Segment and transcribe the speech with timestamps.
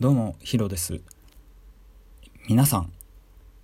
[0.00, 1.02] どうもヒロです。
[2.48, 2.90] 皆さん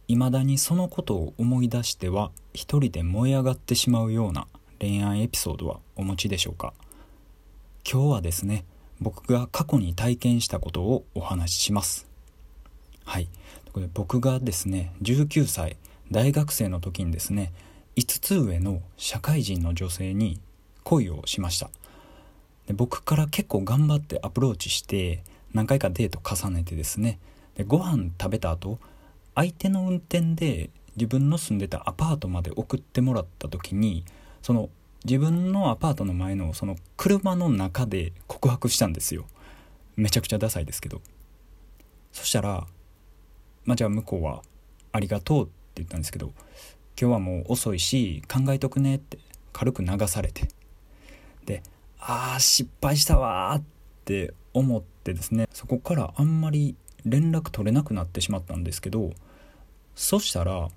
[0.06, 4.46] 未だにそのことを思い出しては一人で燃え上がってしまうような
[4.78, 6.74] 恋愛エピソードはお持ちでしょうか？
[7.90, 8.66] 今日はですね
[9.00, 12.06] 僕が過去に体験したことをお話しします。
[13.06, 13.30] はい。
[13.72, 15.78] これ僕がですね19歳
[16.12, 17.54] 大学生の時にですね
[17.96, 20.38] 5つ上の社会人の女性に
[20.84, 21.70] 恋をしました。
[22.66, 25.24] で僕から結構頑張ってアプローチして
[25.54, 27.18] 何回かデート重ねてですね。
[27.54, 28.78] でご飯食べた後
[29.34, 34.04] 相手の運転で自分の住んでたアパートまで送ってもらった時に
[34.42, 34.70] その
[35.04, 39.26] 自分のアパートの前のその車の中で告白したんですよ。
[39.96, 41.00] めちゃくちゃダサいですけど。
[42.12, 42.66] そしたら
[43.66, 44.42] まあじゃあ向こうは
[44.92, 46.32] 「ありがとう」って言ったんですけど
[46.98, 49.18] 「今日はもう遅いし考えとくね」って
[49.52, 50.48] 軽く流されて。
[51.44, 51.62] で
[52.00, 53.75] 「ああ失敗したわ」って
[54.06, 59.10] って思ってですねそこからあんまり連絡取れなくなってしまったんですけど
[59.96, 60.68] そしたら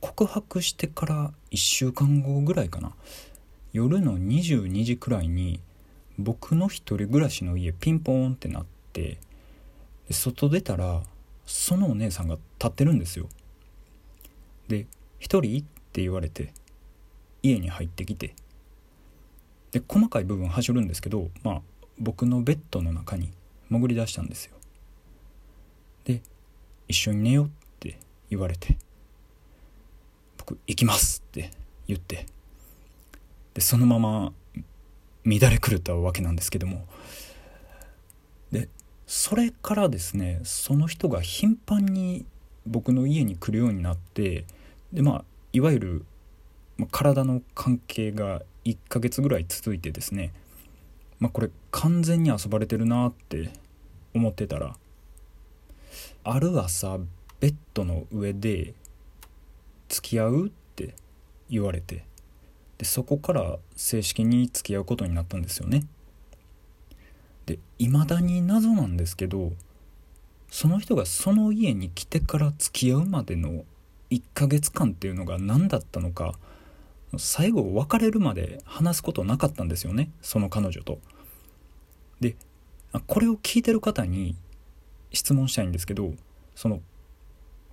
[0.00, 2.92] 告白してから1週間後ぐらいかな
[3.72, 5.58] 夜の22時くらいに
[6.16, 9.18] 僕の一人暮らしの家ピンポーンってなって
[10.12, 11.02] 外出たら
[11.46, 13.28] そのお姉さんが立ってるんですよ
[14.68, 14.86] で
[15.18, 16.52] 「一人?」って言われて
[17.42, 18.36] 家に入ってきて
[19.72, 21.62] で細かい部分はしょるんですけどまあ
[21.98, 23.32] 僕のベッドの中に
[23.70, 24.56] 潜り出したんですよ。
[26.04, 26.22] で
[26.88, 27.50] 「一緒に寝よう」っ
[27.80, 27.98] て
[28.30, 28.76] 言われて
[30.36, 31.50] 僕「行きます」って
[31.86, 32.26] 言って
[33.54, 34.32] でそのまま
[35.24, 36.86] 乱れ狂ったわけなんですけども
[38.52, 38.68] で
[39.06, 42.26] それからですねその人が頻繁に
[42.66, 44.44] 僕の家に来るようになって
[44.92, 46.04] でまあいわゆる
[46.90, 50.32] 体の関係が1ヶ月ぐらい続いてですね
[51.18, 53.50] まあこれ完全に遊ばれてるなって
[54.14, 54.76] 思ってたら
[56.24, 56.98] ある朝
[57.40, 58.74] ベッドの上で
[59.88, 60.94] 「付き合う?」って
[61.50, 62.04] 言われて
[62.78, 65.86] でそこから正式に付き合うことになったんですよね
[67.46, 69.52] で未だに謎なんですけど
[70.50, 73.64] その人がその家に来てから付き合うまでの
[74.10, 76.38] 1ヶ月間っていうのが何だったのか
[77.18, 80.98] 最後別れるまで話すことなかったんですよねその彼女と。
[82.20, 82.36] で
[83.06, 84.36] これを聞いてる方に
[85.12, 86.12] 質問したいんですけど
[86.54, 86.80] その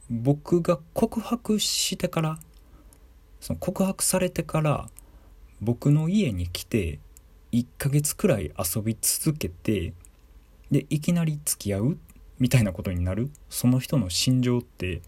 [0.10, 2.40] 僕が告白してから
[3.40, 4.90] その告白されてから
[5.62, 7.00] 僕の家に来て
[7.52, 9.94] 1ヶ月くらい遊び続けて
[10.72, 11.98] でいきなり付き合う
[12.40, 15.02] みたいなことになるその人の心情って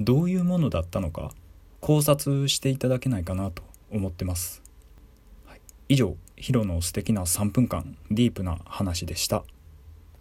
[0.00, 1.32] どういうものだったのか
[1.80, 4.62] 考察していただけないかなと思ってます、
[5.46, 9.44] はい、以上ヒロの素敵な3分間ディープな話でした。